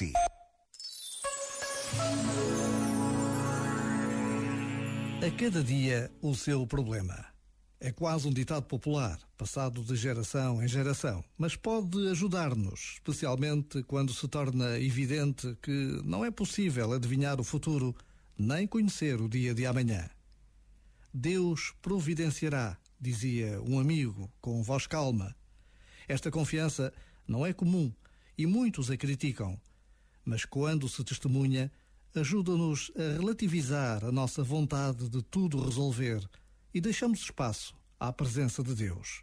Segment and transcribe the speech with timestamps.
[0.00, 0.12] si.
[5.22, 7.26] A cada dia o seu problema.
[7.82, 14.12] É quase um ditado popular, passado de geração em geração, mas pode ajudar-nos, especialmente quando
[14.12, 17.94] se torna evidente que não é possível adivinhar o futuro
[18.38, 20.08] nem conhecer o dia de amanhã.
[21.12, 25.34] Deus providenciará, dizia um amigo com voz calma.
[26.06, 26.92] Esta confiança
[27.26, 27.90] não é comum
[28.36, 29.58] e muitos a criticam,
[30.24, 31.70] mas quando se testemunha,
[32.14, 36.28] ajuda-nos a relativizar a nossa vontade de tudo resolver
[36.74, 39.22] e deixamos espaço à presença de Deus.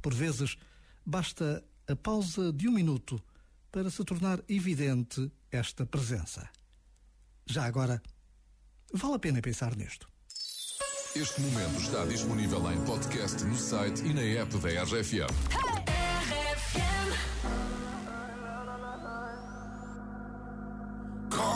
[0.00, 0.56] Por vezes,
[1.04, 3.20] basta a pausa de um minuto
[3.70, 6.48] para se tornar evidente esta presença.
[7.46, 8.02] Já agora,
[8.92, 10.08] vale a pena pensar nisto.
[11.16, 15.67] Este momento está disponível em podcast no site e na app da RFM.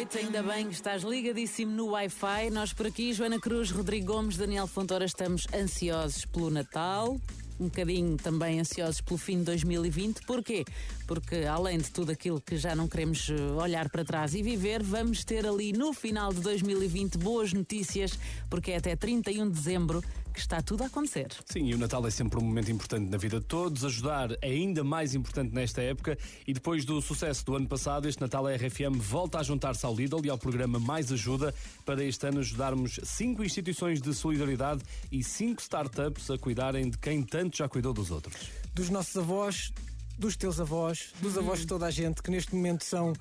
[0.00, 0.18] Noite.
[0.18, 2.48] Ainda bem que estás ligadíssimo no Wi-Fi.
[2.50, 7.20] Nós por aqui, Joana Cruz, Rodrigo Gomes, Daniel Fontoura, estamos ansiosos pelo Natal.
[7.58, 10.22] Um bocadinho também ansiosos pelo fim de 2020.
[10.22, 10.64] Porquê?
[11.06, 14.82] Porque além de tudo aquilo que já não queremos eh, olhar para trás e viver,
[14.82, 18.18] vamos ter ali no final de 2020 boas notícias,
[18.48, 21.28] porque é até 31 de dezembro que está tudo a acontecer.
[21.44, 23.84] Sim, e o Natal é sempre um momento importante na vida de todos.
[23.84, 26.16] Ajudar é ainda mais importante nesta época.
[26.46, 29.94] E depois do sucesso do ano passado, este Natal a RFM volta a juntar-se ao
[29.94, 31.54] Lidl e ao programa Mais Ajuda
[31.84, 37.22] para este ano ajudarmos cinco instituições de solidariedade e cinco startups a cuidarem de quem
[37.22, 38.50] tanto já cuidou dos outros.
[38.74, 39.72] dos nossos avós,
[40.18, 43.12] dos teus avós, dos avós de toda a gente, que neste momento são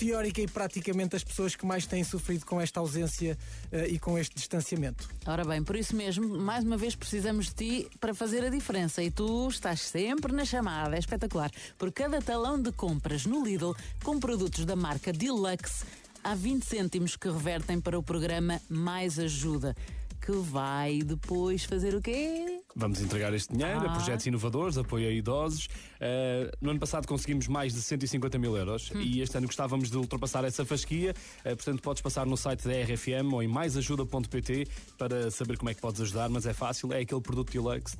[0.00, 3.36] teórica e praticamente as pessoas que mais têm sofrido com esta ausência
[3.70, 5.06] eh, e com este distanciamento.
[5.26, 9.02] Ora bem, por isso mesmo, mais uma vez precisamos de ti para fazer a diferença
[9.02, 11.50] e tu estás sempre na chamada, é espetacular.
[11.76, 15.84] Por cada talão de compras no Lidl com produtos da marca Deluxe,
[16.24, 19.76] há 20 cêntimos que revertem para o programa Mais Ajuda,
[20.18, 22.49] que vai depois fazer o quê?
[22.76, 23.94] Vamos entregar este dinheiro a Ah.
[23.96, 25.66] projetos inovadores, apoio a idosos.
[26.00, 29.00] Uh, no ano passado conseguimos mais de 150 mil euros Hum.
[29.00, 31.12] e este ano gostávamos de ultrapassar essa fasquia.
[31.40, 35.74] Uh, portanto, podes passar no site da RFM ou em maisajuda.pt para saber como é
[35.74, 37.96] que podes ajudar, mas é fácil, é aquele produto deluxe